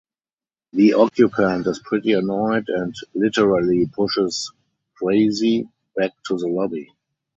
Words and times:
The 0.73 0.93
occupant 0.93 1.67
is 1.67 1.77
pretty 1.85 2.13
annoyed 2.13 2.65
and 2.69 2.95
literally 3.13 3.85
pushes 3.85 4.51
Krazy 4.99 5.69
back 5.95 6.13
to 6.25 6.37
the 6.39 6.47
lobby. 6.47 6.87